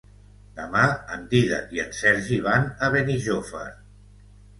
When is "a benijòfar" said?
2.87-3.67